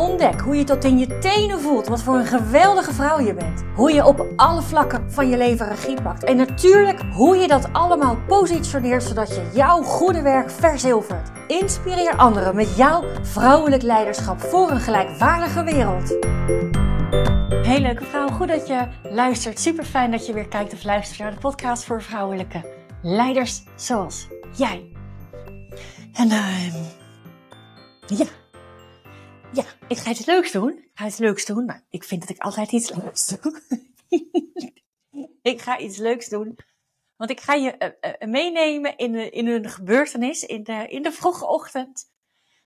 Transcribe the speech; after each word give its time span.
Ontdek 0.00 0.40
hoe 0.40 0.56
je 0.56 0.64
tot 0.64 0.84
in 0.84 0.98
je 0.98 1.18
tenen 1.18 1.60
voelt 1.60 1.86
wat 1.86 2.02
voor 2.02 2.14
een 2.14 2.26
geweldige 2.26 2.92
vrouw 2.92 3.20
je 3.20 3.34
bent. 3.34 3.62
Hoe 3.74 3.92
je 3.92 4.06
op 4.06 4.26
alle 4.36 4.62
vlakken 4.62 5.12
van 5.12 5.28
je 5.28 5.36
leven 5.36 5.68
regie 5.68 6.02
pakt. 6.02 6.24
En 6.24 6.36
natuurlijk 6.36 7.00
hoe 7.12 7.36
je 7.36 7.48
dat 7.48 7.72
allemaal 7.72 8.16
positioneert 8.26 9.02
zodat 9.02 9.28
je 9.28 9.50
jouw 9.54 9.82
goede 9.82 10.22
werk 10.22 10.50
verzilvert. 10.50 11.30
Inspireer 11.46 12.16
anderen 12.16 12.56
met 12.56 12.76
jouw 12.76 13.04
vrouwelijk 13.22 13.82
leiderschap 13.82 14.40
voor 14.40 14.70
een 14.70 14.80
gelijkwaardige 14.80 15.64
wereld. 15.64 16.16
Hey 17.66 17.80
leuke 17.80 18.04
vrouw, 18.04 18.28
goed 18.28 18.48
dat 18.48 18.66
je 18.66 18.86
luistert. 19.02 19.58
Super 19.58 19.84
fijn 19.84 20.10
dat 20.10 20.26
je 20.26 20.32
weer 20.32 20.48
kijkt 20.48 20.72
of 20.72 20.84
luistert 20.84 21.18
naar 21.18 21.30
de 21.30 21.40
podcast 21.40 21.84
voor 21.84 22.02
vrouwelijke 22.02 22.64
leiders 23.02 23.62
zoals 23.76 24.28
jij. 24.56 24.84
En 26.12 26.28
uh, 26.28 26.74
ja, 28.06 28.26
ik 29.90 29.98
ga 29.98 30.10
iets 30.10 30.26
leuks 30.26 30.52
doen. 30.52 30.78
Ik 30.78 30.90
ga 30.94 31.06
iets 31.06 31.18
leuks 31.18 31.44
doen, 31.44 31.64
maar 31.64 31.84
ik 31.88 32.04
vind 32.04 32.20
dat 32.20 32.30
ik 32.30 32.38
altijd 32.38 32.72
iets 32.72 32.90
leuks 32.94 33.26
doe. 33.26 33.62
ik 35.52 35.60
ga 35.60 35.78
iets 35.78 35.96
leuks 35.96 36.28
doen. 36.28 36.58
Want 37.16 37.30
ik 37.30 37.40
ga 37.40 37.54
je 37.54 37.94
uh, 38.00 38.12
uh, 38.20 38.28
meenemen 38.28 38.96
in, 38.96 39.32
in 39.32 39.46
een 39.46 39.68
gebeurtenis 39.68 40.42
in 40.42 40.62
de, 40.62 40.86
in 40.88 41.02
de 41.02 41.12
vroege 41.12 41.46
ochtend. 41.46 42.10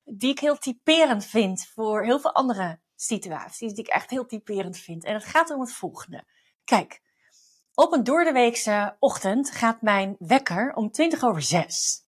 Die 0.04 0.30
ik 0.30 0.38
heel 0.38 0.58
typerend 0.58 1.24
vind 1.26 1.66
voor 1.66 2.04
heel 2.04 2.20
veel 2.20 2.34
andere 2.34 2.80
situaties. 2.94 3.72
Die 3.72 3.84
ik 3.84 3.90
echt 3.90 4.10
heel 4.10 4.26
typerend 4.26 4.78
vind. 4.78 5.04
En 5.04 5.14
het 5.14 5.24
gaat 5.24 5.50
om 5.50 5.60
het 5.60 5.72
volgende. 5.72 6.24
Kijk, 6.64 7.02
op 7.74 7.92
een 7.92 8.04
doordeweekse 8.04 8.96
ochtend 8.98 9.50
gaat 9.50 9.82
mijn 9.82 10.16
wekker 10.18 10.74
om 10.74 10.90
20 10.90 11.24
over 11.24 11.42
6. 11.42 12.03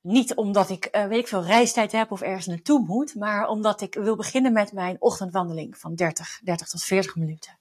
Niet 0.00 0.34
omdat 0.34 0.70
ik, 0.70 0.88
uh, 0.96 1.06
weet 1.06 1.18
ik 1.18 1.28
veel, 1.28 1.44
reistijd 1.44 1.92
heb 1.92 2.10
of 2.10 2.20
ergens 2.20 2.46
naartoe 2.46 2.84
moet, 2.86 3.14
maar 3.14 3.48
omdat 3.48 3.80
ik 3.80 3.94
wil 3.94 4.16
beginnen 4.16 4.52
met 4.52 4.72
mijn 4.72 4.96
ochtendwandeling 4.98 5.78
van 5.78 5.94
30, 5.94 6.40
30 6.42 6.68
tot 6.68 6.84
40 6.84 7.16
minuten. 7.16 7.58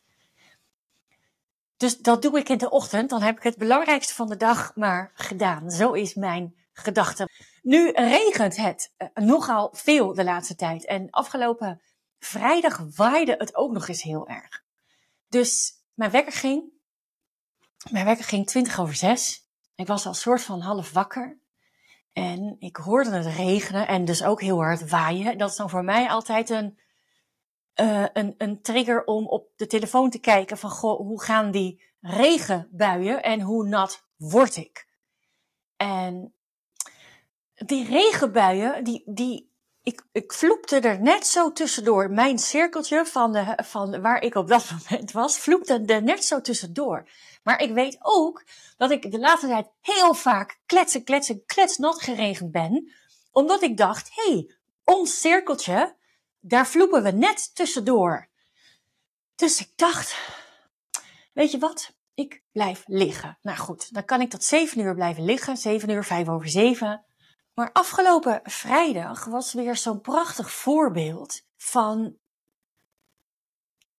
Dus 1.78 1.98
dat 1.98 2.22
doe 2.22 2.40
ik 2.40 2.50
in 2.50 2.58
de 2.58 2.70
ochtend, 2.70 3.10
dan 3.10 3.22
heb 3.22 3.38
ik 3.38 3.44
het 3.44 3.58
belangrijkste 3.58 4.14
van 4.14 4.28
de 4.28 4.38
dag 4.38 4.76
maar 4.76 5.12
gedaan. 5.14 5.72
Zo 5.72 5.92
is 5.92 6.14
mijn 6.14 6.56
gedachte. 6.74 7.30
Nu 7.62 7.92
regent 7.92 8.56
het 8.56 8.94
uh, 8.98 9.08
nogal 9.26 9.70
veel 9.74 10.14
de 10.14 10.24
laatste 10.24 10.56
tijd. 10.56 10.86
En 10.86 11.10
afgelopen 11.10 11.82
vrijdag 12.20 12.82
waaide 12.96 13.36
het 13.38 13.56
ook 13.56 13.72
nog 13.72 13.88
eens 13.88 14.02
heel 14.02 14.28
erg. 14.28 14.64
Dus 15.28 15.74
mijn 15.94 16.12
wekker 16.12 16.34
ging, 16.34 16.64
mijn 17.92 18.06
wekker 18.06 18.26
ging 18.26 18.48
20 18.48 18.80
over 18.80 18.96
6. 18.96 19.46
Ik 19.76 19.88
was 19.88 20.06
al 20.06 20.14
soort 20.14 20.42
van 20.42 20.62
half 20.62 20.92
wakker. 20.92 21.40
En 22.18 22.56
ik 22.60 22.76
hoorde 22.76 23.10
het 23.10 23.26
regenen 23.26 23.88
en 23.88 24.06
dus 24.06 24.23
ook 24.23 24.42
heel 24.42 24.58
hard 24.58 24.90
waaien. 24.90 25.38
Dat 25.38 25.50
is 25.50 25.56
dan 25.56 25.70
voor 25.70 25.84
mij 25.84 26.10
altijd 26.10 26.50
een, 26.50 26.80
uh, 27.82 28.06
een, 28.14 28.36
een 28.38 28.62
trigger 28.62 29.04
om 29.04 29.28
op 29.28 29.50
de 29.56 29.68
telefoon 29.68 30.10
te 30.10 30.20
kijken 30.20 30.58
van 30.58 30.70
goh, 30.70 30.98
hoe 30.98 31.23
gaan 31.23 31.52
die 31.52 31.84
regenbuien 32.02 33.23
en 33.23 33.42
hoe 33.42 33.68
nat 33.68 34.08
word 34.16 34.56
ik? 34.56 34.88
En 35.76 36.34
die 37.54 37.86
regenbuien, 37.86 38.84
die, 38.84 39.04
die, 39.06 39.52
ik, 39.84 40.06
ik 40.12 40.34
vloepte 40.34 40.80
er 40.80 41.02
net 41.02 41.28
zo 41.28 41.52
tussendoor. 41.52 42.12
Mijn 42.12 42.40
cirkeltje 42.40 43.06
van, 43.06 43.32
de, 43.32 43.58
van 43.64 44.02
waar 44.02 44.22
ik 44.22 44.36
op 44.36 44.48
dat 44.48 44.70
moment 44.72 45.11
was, 45.11 45.38
vloepte 45.38 45.84
er 45.86 46.04
net 46.04 46.23
zo 46.23 46.42
tussendoor. 46.42 47.10
Maar 47.48 47.62
ik 47.62 47.72
weet 47.74 47.98
ook 48.00 48.44
dat 48.78 48.92
ik 48.92 49.12
de 49.12 49.20
laatste 49.20 49.48
tijd 49.48 49.68
heel 49.82 50.14
vaak 50.14 50.60
kletsen, 50.66 51.04
kletsen, 51.04 51.46
kletsnat 51.46 52.02
geregend 52.02 52.52
ben. 52.52 52.92
Omdat 53.32 53.62
ik 53.62 53.78
dacht, 53.78 54.10
hé, 54.16 54.32
hey, 54.32 54.56
ons 54.84 55.20
cirkeltje, 55.20 55.96
daar 56.40 56.68
vloepen 56.68 57.04
we 57.04 57.12
net 57.12 57.56
tussendoor. 57.56 58.30
Dus 59.36 59.60
ik 59.60 59.72
dacht, 59.76 60.16
weet 61.34 61.52
je 61.52 61.58
wat? 61.58 61.96
Ik 62.14 62.44
blijf 62.52 62.84
liggen. 62.86 63.38
Nou 63.42 63.58
goed, 63.58 63.94
dan 63.94 64.06
kan 64.06 64.22
ik 64.22 64.30
tot 64.30 64.44
7 64.44 64.82
uur 64.82 64.96
blijven 64.96 65.26
liggen. 65.26 65.58
7 65.58 65.90
uur, 65.90 66.04
5 66.04 66.28
over 66.28 66.50
7. 66.50 67.06
Maar 67.54 67.72
afgelopen 67.72 68.40
vrijdag 68.44 69.26
was 69.26 69.54
weer 69.54 69.76
zo'n 69.76 70.02
prachtig 70.02 70.52
voorbeeld 70.52 71.42
van. 71.58 72.18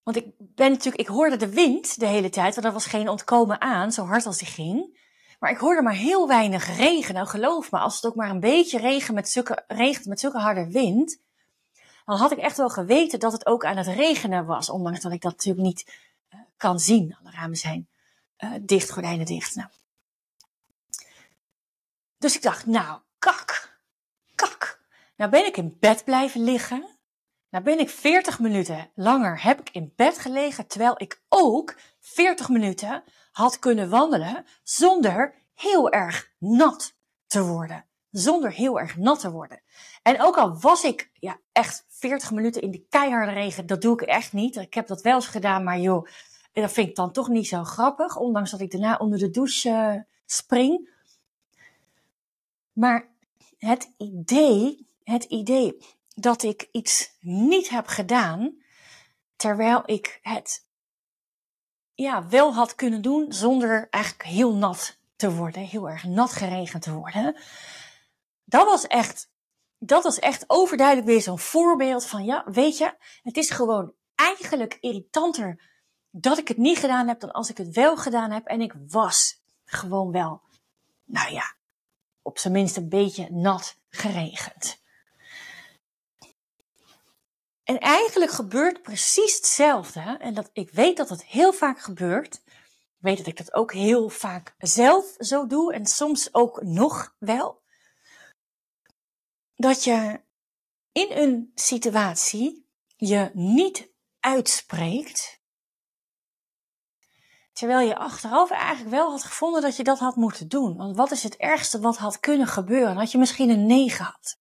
Want 0.08 0.20
ik 0.20 0.32
ben 0.38 0.70
natuurlijk, 0.70 1.02
ik 1.02 1.06
hoorde 1.06 1.36
de 1.36 1.48
wind 1.48 1.98
de 2.00 2.06
hele 2.06 2.28
tijd, 2.30 2.54
want 2.54 2.66
er 2.66 2.72
was 2.72 2.86
geen 2.86 3.08
ontkomen 3.08 3.60
aan, 3.60 3.92
zo 3.92 4.04
hard 4.04 4.26
als 4.26 4.38
die 4.38 4.46
ging. 4.46 4.98
Maar 5.38 5.50
ik 5.50 5.58
hoorde 5.58 5.82
maar 5.82 5.94
heel 5.94 6.28
weinig 6.28 6.76
regen. 6.76 7.14
Nou, 7.14 7.26
geloof 7.26 7.70
me, 7.70 7.78
als 7.78 7.94
het 7.94 8.06
ook 8.06 8.14
maar 8.14 8.30
een 8.30 8.40
beetje 8.40 8.78
regen 8.78 9.14
met 9.14 9.28
zulke, 9.28 9.64
regent 9.66 10.06
met 10.06 10.20
zulke 10.20 10.38
harde 10.38 10.70
wind, 10.70 11.20
dan 12.04 12.16
had 12.16 12.32
ik 12.32 12.38
echt 12.38 12.56
wel 12.56 12.68
geweten 12.68 13.20
dat 13.20 13.32
het 13.32 13.46
ook 13.46 13.64
aan 13.64 13.76
het 13.76 13.86
regenen 13.86 14.46
was. 14.46 14.70
Ondanks 14.70 15.00
dat 15.00 15.12
ik 15.12 15.22
dat 15.22 15.32
natuurlijk 15.32 15.66
niet 15.66 15.92
uh, 16.34 16.40
kan 16.56 16.80
zien. 16.80 17.16
Alle 17.20 17.30
ramen 17.30 17.56
zijn 17.56 17.88
uh, 18.38 18.52
dicht, 18.60 18.90
gordijnen 18.90 19.26
dicht. 19.26 19.54
Nou. 19.54 19.68
Dus 22.18 22.36
ik 22.36 22.42
dacht, 22.42 22.66
nou, 22.66 23.00
kak, 23.18 23.78
kak. 24.34 24.80
Nou 25.16 25.30
ben 25.30 25.46
ik 25.46 25.56
in 25.56 25.76
bed 25.80 26.04
blijven 26.04 26.44
liggen. 26.44 26.97
Nou 27.50 27.64
ben 27.64 27.78
ik 27.78 27.90
40 27.90 28.38
minuten 28.38 28.90
langer 28.94 29.42
heb 29.42 29.60
ik 29.60 29.70
in 29.70 29.92
bed 29.96 30.18
gelegen, 30.18 30.66
terwijl 30.66 30.94
ik 30.96 31.22
ook 31.28 31.78
40 31.98 32.48
minuten 32.48 33.02
had 33.32 33.58
kunnen 33.58 33.90
wandelen 33.90 34.44
zonder 34.62 35.34
heel 35.54 35.90
erg 35.90 36.30
nat 36.38 36.94
te 37.26 37.44
worden. 37.44 37.86
Zonder 38.10 38.52
heel 38.52 38.80
erg 38.80 38.96
nat 38.96 39.20
te 39.20 39.30
worden. 39.30 39.62
En 40.02 40.22
ook 40.22 40.36
al 40.36 40.58
was 40.58 40.84
ik 40.84 41.10
ja, 41.12 41.40
echt 41.52 41.84
40 41.88 42.30
minuten 42.30 42.62
in 42.62 42.70
de 42.70 42.86
keiharde 42.88 43.32
regen, 43.32 43.66
dat 43.66 43.82
doe 43.82 43.92
ik 43.92 44.00
echt 44.00 44.32
niet. 44.32 44.56
Ik 44.56 44.74
heb 44.74 44.86
dat 44.86 45.02
wel 45.02 45.14
eens 45.14 45.26
gedaan, 45.26 45.64
maar 45.64 45.78
joh, 45.78 46.06
dat 46.52 46.72
vind 46.72 46.88
ik 46.88 46.96
dan 46.96 47.12
toch 47.12 47.28
niet 47.28 47.48
zo 47.48 47.64
grappig. 47.64 48.16
Ondanks 48.16 48.50
dat 48.50 48.60
ik 48.60 48.70
daarna 48.70 48.96
onder 48.96 49.18
de 49.18 49.30
douche 49.30 49.68
uh, 49.68 49.94
spring. 50.26 50.90
Maar 52.72 53.08
het 53.58 53.92
idee, 53.96 54.86
het 55.02 55.24
idee 55.24 55.76
dat 56.20 56.42
ik 56.42 56.68
iets 56.72 57.16
niet 57.20 57.68
heb 57.68 57.86
gedaan, 57.86 58.62
terwijl 59.36 59.82
ik 59.84 60.18
het 60.22 60.66
ja, 61.94 62.28
wel 62.28 62.54
had 62.54 62.74
kunnen 62.74 63.02
doen 63.02 63.32
zonder 63.32 63.86
eigenlijk 63.90 64.24
heel 64.24 64.54
nat 64.54 64.98
te 65.16 65.34
worden, 65.34 65.62
heel 65.62 65.88
erg 65.88 66.04
nat 66.04 66.32
geregend 66.32 66.82
te 66.82 66.92
worden. 66.92 67.36
Dat 68.44 68.66
was 68.66 68.86
echt, 68.86 69.30
dat 69.78 70.02
was 70.02 70.18
echt 70.18 70.44
overduidelijk 70.46 71.06
weer 71.06 71.22
zo'n 71.22 71.38
voorbeeld 71.38 72.06
van, 72.06 72.24
ja, 72.24 72.44
weet 72.50 72.78
je, 72.78 72.94
het 73.22 73.36
is 73.36 73.50
gewoon 73.50 73.92
eigenlijk 74.14 74.78
irritanter 74.80 75.62
dat 76.10 76.38
ik 76.38 76.48
het 76.48 76.56
niet 76.56 76.78
gedaan 76.78 77.08
heb 77.08 77.20
dan 77.20 77.32
als 77.32 77.50
ik 77.50 77.56
het 77.56 77.74
wel 77.74 77.96
gedaan 77.96 78.30
heb. 78.30 78.46
En 78.46 78.60
ik 78.60 78.74
was 78.88 79.42
gewoon 79.64 80.12
wel, 80.12 80.42
nou 81.04 81.32
ja, 81.32 81.54
op 82.22 82.38
zijn 82.38 82.52
minst 82.52 82.76
een 82.76 82.88
beetje 82.88 83.30
nat 83.30 83.78
geregend. 83.88 84.80
En 87.68 87.78
eigenlijk 87.78 88.30
gebeurt 88.30 88.82
precies 88.82 89.36
hetzelfde. 89.36 90.16
En 90.20 90.34
dat, 90.34 90.50
ik 90.52 90.70
weet 90.70 90.96
dat 90.96 91.08
het 91.08 91.24
heel 91.24 91.52
vaak 91.52 91.80
gebeurt. 91.80 92.42
Ik 92.44 92.98
weet 92.98 93.16
dat 93.16 93.26
ik 93.26 93.36
dat 93.36 93.54
ook 93.54 93.72
heel 93.72 94.08
vaak 94.08 94.54
zelf 94.58 95.14
zo 95.18 95.46
doe 95.46 95.72
en 95.74 95.86
soms 95.86 96.34
ook 96.34 96.62
nog 96.62 97.14
wel. 97.18 97.62
Dat 99.54 99.84
je 99.84 100.20
in 100.92 101.08
een 101.10 101.52
situatie 101.54 102.68
je 102.96 103.30
niet 103.32 103.90
uitspreekt. 104.20 105.40
Terwijl 107.52 107.88
je 107.88 107.96
achteraf 107.96 108.50
eigenlijk 108.50 108.90
wel 108.90 109.10
had 109.10 109.24
gevonden 109.24 109.62
dat 109.62 109.76
je 109.76 109.84
dat 109.84 109.98
had 109.98 110.16
moeten 110.16 110.48
doen. 110.48 110.76
Want 110.76 110.96
wat 110.96 111.10
is 111.10 111.22
het 111.22 111.36
ergste 111.36 111.80
wat 111.80 111.96
had 111.96 112.20
kunnen 112.20 112.46
gebeuren? 112.46 112.96
Had 112.96 113.12
je 113.12 113.18
misschien 113.18 113.50
een 113.50 113.66
nee 113.66 113.90
gehad. 113.90 114.38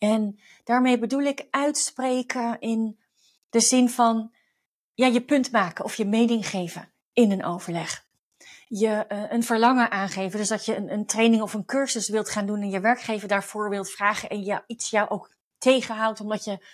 En 0.00 0.40
daarmee 0.64 0.98
bedoel 0.98 1.22
ik 1.22 1.46
uitspreken 1.50 2.60
in 2.60 2.98
de 3.50 3.60
zin 3.60 3.90
van 3.90 4.32
ja, 4.94 5.06
je 5.06 5.24
punt 5.24 5.52
maken 5.52 5.84
of 5.84 5.94
je 5.94 6.04
mening 6.04 6.48
geven 6.48 6.92
in 7.12 7.30
een 7.30 7.44
overleg. 7.44 8.06
Je 8.68 9.06
uh, 9.08 9.24
een 9.30 9.42
verlangen 9.42 9.90
aangeven, 9.90 10.38
dus 10.38 10.48
dat 10.48 10.64
je 10.64 10.76
een, 10.76 10.92
een, 10.92 11.06
training 11.06 11.42
of 11.42 11.54
een 11.54 11.64
cursus 11.64 12.08
wilt 12.08 12.30
gaan 12.30 12.46
doen 12.46 12.60
en 12.60 12.70
je 12.70 12.80
werkgever 12.80 13.28
daarvoor 13.28 13.70
wilt 13.70 13.90
vragen 13.90 14.28
en 14.28 14.44
je 14.44 14.62
iets 14.66 14.90
jou 14.90 15.08
ook 15.08 15.34
tegenhoudt 15.58 16.20
omdat 16.20 16.44
je 16.44 16.66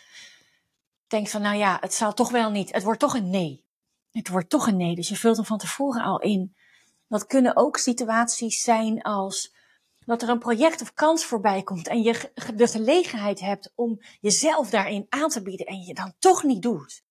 denkt 1.07 1.31
van 1.31 1.43
nou 1.43 1.57
ja, 1.57 1.77
het 1.81 1.95
zal 1.95 2.15
toch 2.15 2.31
wel 2.31 2.51
niet, 2.51 2.73
het 2.73 2.83
wordt 2.83 3.01
toch 3.01 3.15
een 3.15 3.31
nee. 3.31 3.65
Het 4.13 4.29
wordt 4.29 4.51
toch 4.51 4.67
een 4.67 4.77
nee, 4.77 4.95
dus 4.95 5.09
je 5.09 5.17
vult 5.17 5.37
hem 5.37 5.45
van 5.45 5.59
tevoren 5.59 6.03
al 6.03 6.21
in. 6.21 6.57
Dat 7.09 7.27
kunnen 7.27 7.57
ook 7.57 7.77
situaties 7.77 8.63
zijn 8.63 9.03
als 9.03 9.55
dat 10.07 10.23
er 10.23 10.29
een 10.29 10.39
project 10.39 10.83
of 10.83 10.95
kans 10.95 11.25
voorbij 11.25 11.63
komt 11.63 11.89
en 11.89 12.03
je 12.03 12.33
de 12.55 12.67
gelegenheid 12.67 13.41
hebt 13.41 13.73
om 13.75 14.01
jezelf 14.21 14.71
daarin 14.71 15.07
aan 15.09 15.29
te 15.29 15.43
bieden 15.43 15.67
en 15.67 15.81
je 15.81 15.95
dan 15.95 16.15
toch 16.19 16.43
niet 16.43 16.63
doet. 16.63 17.05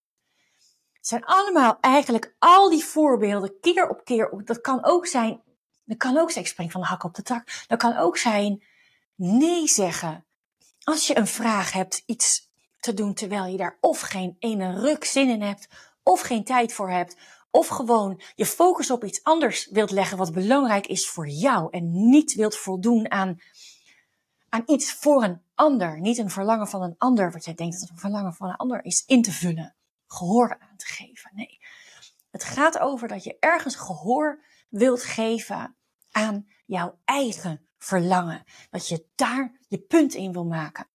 Het 0.94 1.08
zijn 1.08 1.26
allemaal 1.26 1.78
eigenlijk 1.82 2.36
al 2.40 2.70
die 2.70 2.84
voorbeelden 2.84 3.60
keer 3.60 3.90
op 3.90 4.04
keer. 4.04 4.42
Dat 4.46 4.62
kan 4.62 4.86
ook 4.86 5.08
zijn, 5.08 5.42
dat 5.84 5.98
kan 5.98 6.18
ook 6.18 6.32
zijn, 6.32 6.46
ik 6.46 6.52
spring 6.52 6.72
van 6.72 6.82
de 6.82 6.88
hak 6.88 7.04
op 7.04 7.16
de 7.16 7.22
tak. 7.22 7.64
Dat 7.68 7.80
kan 7.80 7.98
ook 7.98 8.18
zijn 8.18 8.64
nee 9.16 9.68
zeggen. 9.68 10.26
Als 10.84 11.08
je 11.08 11.18
een 11.18 11.28
vraag 11.28 11.72
hebt, 11.72 12.04
iets 12.06 12.50
te 12.80 12.94
doen 12.94 13.14
terwijl 13.14 13.46
je 13.46 13.58
daar 13.58 13.78
of 13.82 14.00
geen 14.00 14.36
ene 14.40 14.80
ruk 14.80 15.06
zin 15.06 15.30
in 15.30 15.42
hebt, 15.42 15.68
of 16.04 16.22
geen 16.22 16.44
tijd 16.44 16.74
voor 16.74 16.90
hebt, 16.90 17.16
of 17.56 17.68
gewoon 17.68 18.22
je 18.36 18.46
focus 18.46 18.92
op 18.92 19.04
iets 19.04 19.24
anders 19.24 19.68
wilt 19.72 19.92
leggen 19.92 20.18
wat 20.18 20.34
belangrijk 20.34 20.88
is 20.88 21.10
voor 21.10 21.28
jou 21.28 21.68
en 21.72 22.10
niet 22.10 22.34
wilt 22.34 22.56
voldoen 22.56 23.12
aan, 23.12 23.42
aan 24.50 24.64
iets 24.66 24.94
voor 24.94 25.24
een 25.24 25.42
ander. 25.54 26.00
Niet 26.00 26.18
een 26.18 26.30
verlangen 26.30 26.68
van 26.68 26.82
een 26.82 26.96
ander, 26.98 27.32
wat 27.32 27.46
jij 27.46 27.54
denkt 27.54 27.80
dat 27.80 27.90
een 27.90 27.98
verlangen 27.98 28.34
van 28.34 28.50
een 28.50 28.56
ander 28.56 28.86
is, 28.86 29.04
in 29.06 29.22
te 29.22 29.32
vullen. 29.32 29.76
Gehoor 30.08 30.58
aan 30.60 30.78
te 30.78 30.86
geven. 30.86 31.32
Nee. 31.34 31.60
Het 32.32 32.44
gaat 32.44 32.80
over 32.80 33.08
dat 33.08 33.24
je 33.24 33.38
ergens 33.40 33.76
gehoor 33.76 34.44
wilt 34.70 35.04
geven 35.04 35.76
aan 36.12 36.48
jouw 36.66 37.00
eigen 37.06 37.68
verlangen. 37.78 38.44
Dat 38.70 38.88
je 38.88 39.06
daar 39.16 39.60
je 39.68 39.80
punt 39.80 40.14
in 40.14 40.32
wil 40.32 40.46
maken. 40.46 40.88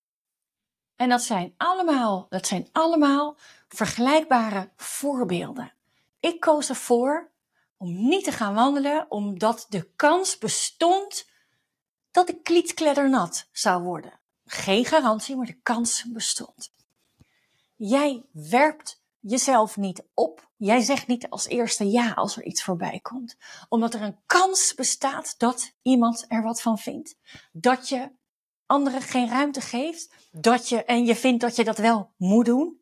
En 0.96 1.08
dat 1.08 1.22
zijn 1.22 1.54
allemaal, 1.56 2.26
dat 2.28 2.46
zijn 2.46 2.68
allemaal 2.72 3.36
vergelijkbare 3.68 4.72
voorbeelden. 4.76 5.78
Ik 6.20 6.40
koos 6.40 6.68
ervoor 6.68 7.30
om 7.76 8.08
niet 8.08 8.24
te 8.24 8.32
gaan 8.32 8.54
wandelen, 8.54 9.10
omdat 9.10 9.66
de 9.68 9.90
kans 9.96 10.38
bestond 10.38 11.28
dat 12.10 12.28
ik 12.28 12.42
klietkleddernat 12.42 13.48
zou 13.52 13.82
worden. 13.82 14.20
Geen 14.44 14.84
garantie, 14.84 15.36
maar 15.36 15.46
de 15.46 15.60
kans 15.62 16.04
bestond. 16.12 16.72
Jij 17.76 18.24
werpt 18.32 19.02
jezelf 19.20 19.76
niet 19.76 20.02
op. 20.14 20.48
Jij 20.56 20.80
zegt 20.80 21.06
niet 21.06 21.30
als 21.30 21.46
eerste 21.46 21.90
ja 21.90 22.12
als 22.12 22.36
er 22.36 22.44
iets 22.44 22.62
voorbij 22.62 23.00
komt. 23.00 23.36
Omdat 23.68 23.94
er 23.94 24.02
een 24.02 24.20
kans 24.26 24.74
bestaat 24.74 25.34
dat 25.38 25.72
iemand 25.82 26.24
er 26.28 26.42
wat 26.42 26.62
van 26.62 26.78
vindt. 26.78 27.16
Dat 27.52 27.88
je 27.88 28.10
anderen 28.66 29.02
geen 29.02 29.28
ruimte 29.28 29.60
geeft. 29.60 30.14
Dat 30.32 30.68
je, 30.68 30.84
en 30.84 31.04
je 31.04 31.16
vindt 31.16 31.40
dat 31.40 31.56
je 31.56 31.64
dat 31.64 31.78
wel 31.78 32.12
moet 32.16 32.44
doen 32.44 32.79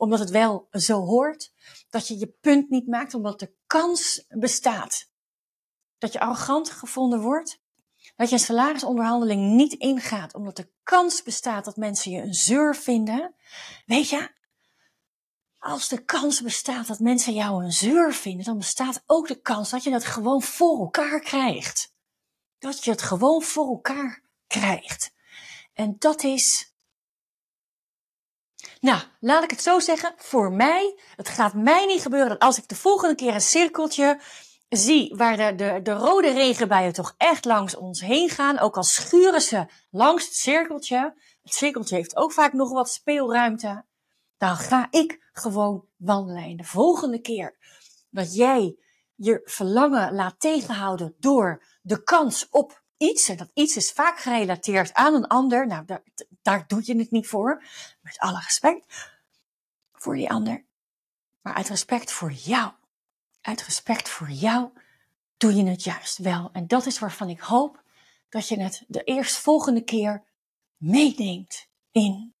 omdat 0.00 0.18
het 0.18 0.30
wel 0.30 0.68
zo 0.70 1.00
hoort. 1.00 1.52
Dat 1.90 2.08
je 2.08 2.18
je 2.18 2.26
punt 2.40 2.70
niet 2.70 2.86
maakt 2.86 3.14
omdat 3.14 3.38
de 3.38 3.54
kans 3.66 4.24
bestaat 4.28 5.10
dat 5.98 6.12
je 6.12 6.20
arrogant 6.20 6.70
gevonden 6.70 7.20
wordt. 7.20 7.60
Dat 8.16 8.28
je 8.28 8.34
een 8.34 8.40
salarisonderhandeling 8.40 9.54
niet 9.54 9.72
ingaat 9.72 10.34
omdat 10.34 10.56
de 10.56 10.70
kans 10.82 11.22
bestaat 11.22 11.64
dat 11.64 11.76
mensen 11.76 12.10
je 12.10 12.22
een 12.22 12.34
zeur 12.34 12.76
vinden. 12.76 13.34
Weet 13.86 14.08
je, 14.08 14.30
als 15.58 15.88
de 15.88 16.04
kans 16.04 16.42
bestaat 16.42 16.86
dat 16.86 16.98
mensen 16.98 17.34
jou 17.34 17.64
een 17.64 17.72
zeur 17.72 18.14
vinden, 18.14 18.44
dan 18.44 18.58
bestaat 18.58 19.02
ook 19.06 19.28
de 19.28 19.40
kans 19.40 19.70
dat 19.70 19.84
je 19.84 19.90
dat 19.90 20.04
gewoon 20.04 20.42
voor 20.42 20.78
elkaar 20.78 21.20
krijgt. 21.20 21.94
Dat 22.58 22.84
je 22.84 22.90
het 22.90 23.02
gewoon 23.02 23.42
voor 23.42 23.66
elkaar 23.66 24.22
krijgt. 24.46 25.12
En 25.72 25.96
dat 25.98 26.22
is 26.22 26.69
nou, 28.80 29.00
laat 29.20 29.42
ik 29.42 29.50
het 29.50 29.62
zo 29.62 29.78
zeggen. 29.78 30.14
Voor 30.16 30.52
mij, 30.52 30.98
het 31.16 31.28
gaat 31.28 31.54
mij 31.54 31.86
niet 31.86 32.02
gebeuren 32.02 32.28
dat 32.28 32.38
als 32.38 32.58
ik 32.58 32.68
de 32.68 32.74
volgende 32.74 33.14
keer 33.14 33.34
een 33.34 33.40
cirkeltje 33.40 34.20
zie 34.68 35.14
waar 35.16 35.36
de, 35.36 35.54
de, 35.54 35.80
de 35.82 35.92
rode 35.92 36.32
regenbuien 36.32 36.92
toch 36.92 37.14
echt 37.16 37.44
langs 37.44 37.76
ons 37.76 38.00
heen 38.00 38.28
gaan, 38.28 38.58
ook 38.58 38.76
al 38.76 38.82
schuren 38.82 39.40
ze 39.40 39.66
langs 39.90 40.24
het 40.24 40.34
cirkeltje, 40.34 41.14
het 41.42 41.54
cirkeltje 41.54 41.94
heeft 41.96 42.16
ook 42.16 42.32
vaak 42.32 42.52
nog 42.52 42.72
wat 42.72 42.90
speelruimte, 42.90 43.84
dan 44.38 44.56
ga 44.56 44.86
ik 44.90 45.28
gewoon 45.32 45.84
wandelen. 45.96 46.42
En 46.42 46.56
de 46.56 46.64
volgende 46.64 47.20
keer 47.20 47.56
dat 48.10 48.34
jij 48.34 48.76
je 49.14 49.40
verlangen 49.44 50.14
laat 50.14 50.40
tegenhouden 50.40 51.14
door 51.18 51.64
de 51.82 52.02
kans 52.02 52.48
op 52.50 52.79
iets, 53.00 53.28
en 53.28 53.36
dat 53.36 53.50
iets 53.54 53.76
is 53.76 53.92
vaak 53.92 54.18
gerelateerd 54.18 54.94
aan 54.94 55.14
een 55.14 55.26
ander, 55.26 55.66
nou, 55.66 55.84
daar, 55.84 56.02
daar 56.42 56.66
doe 56.66 56.82
je 56.84 56.96
het 56.96 57.10
niet 57.10 57.26
voor, 57.26 57.64
met 58.00 58.18
alle 58.18 58.40
respect 58.40 59.10
voor 59.92 60.14
die 60.14 60.30
ander, 60.30 60.64
maar 61.40 61.54
uit 61.54 61.68
respect 61.68 62.12
voor 62.12 62.32
jou. 62.32 62.72
Uit 63.40 63.62
respect 63.62 64.08
voor 64.08 64.30
jou 64.30 64.70
doe 65.36 65.54
je 65.54 65.64
het 65.64 65.84
juist 65.84 66.18
wel. 66.18 66.50
En 66.52 66.66
dat 66.66 66.86
is 66.86 66.98
waarvan 66.98 67.28
ik 67.28 67.40
hoop 67.40 67.82
dat 68.28 68.48
je 68.48 68.60
het 68.60 68.84
de 68.88 69.02
eerstvolgende 69.02 69.84
keer 69.84 70.24
meeneemt 70.76 71.68
in 71.90 72.34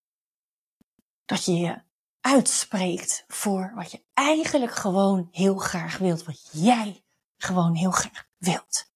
dat 1.24 1.44
je 1.44 1.52
je 1.52 1.82
uitspreekt 2.20 3.24
voor 3.28 3.72
wat 3.74 3.90
je 3.90 4.02
eigenlijk 4.14 4.74
gewoon 4.74 5.28
heel 5.32 5.56
graag 5.56 5.98
wilt, 5.98 6.24
wat 6.24 6.48
jij 6.52 7.04
gewoon 7.36 7.74
heel 7.74 7.90
graag 7.90 8.28
wilt 8.38 8.89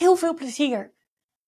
heel 0.00 0.16
veel 0.16 0.34
plezier 0.34 0.92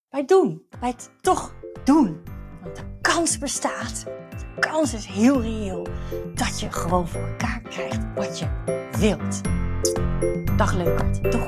bij 0.09 0.25
doen. 0.25 0.65
Bij 0.79 0.89
het 0.89 1.11
toch 1.21 1.53
doen. 1.83 2.23
Want 2.63 2.75
de 2.75 2.81
kans 3.01 3.37
bestaat. 3.37 4.03
De 4.29 4.59
kans 4.59 4.93
is 4.93 5.05
heel 5.05 5.41
reëel. 5.41 5.87
Dat 6.33 6.59
je 6.59 6.71
gewoon 6.71 7.07
voor 7.07 7.27
elkaar 7.27 7.61
krijgt 7.61 7.99
wat 8.15 8.39
je 8.39 8.47
wilt. 8.99 9.41
Dag 10.57 10.73
leukert. 10.73 11.31
Doeg. 11.31 11.47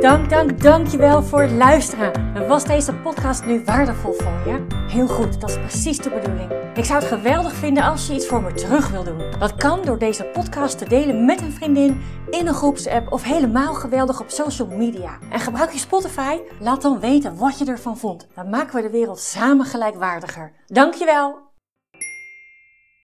Dank, 0.00 0.30
dank, 0.30 0.62
dankjewel 0.62 1.22
voor 1.22 1.42
het 1.42 1.52
luisteren. 1.52 2.46
Was 2.48 2.64
deze 2.64 2.94
podcast 2.94 3.44
nu 3.44 3.64
waardevol 3.64 4.12
voor 4.12 4.52
je? 4.52 4.75
Heel 4.86 5.08
goed, 5.08 5.40
dat 5.40 5.50
is 5.50 5.58
precies 5.58 5.98
de 5.98 6.10
bedoeling. 6.10 6.52
Ik 6.74 6.84
zou 6.84 6.98
het 6.98 7.08
geweldig 7.08 7.52
vinden 7.52 7.82
als 7.82 8.06
je 8.06 8.14
iets 8.14 8.26
voor 8.26 8.42
me 8.42 8.52
terug 8.52 8.90
wil 8.90 9.04
doen. 9.04 9.30
Dat 9.38 9.54
kan 9.54 9.82
door 9.82 9.98
deze 9.98 10.24
podcast 10.24 10.78
te 10.78 10.88
delen 10.88 11.24
met 11.24 11.40
een 11.40 11.52
vriendin 11.52 12.00
in 12.30 12.46
een 12.46 12.54
groepsapp 12.54 13.12
of 13.12 13.22
helemaal 13.22 13.74
geweldig 13.74 14.20
op 14.20 14.30
social 14.30 14.68
media. 14.68 15.18
En 15.30 15.40
gebruik 15.40 15.70
je 15.72 15.78
Spotify? 15.78 16.38
Laat 16.60 16.82
dan 16.82 17.00
weten 17.00 17.36
wat 17.36 17.58
je 17.58 17.64
ervan 17.64 17.98
vond. 17.98 18.26
Dan 18.34 18.50
maken 18.50 18.74
we 18.74 18.82
de 18.82 18.90
wereld 18.90 19.18
samen 19.18 19.66
gelijkwaardiger. 19.66 20.52
Dankjewel! 20.66 21.45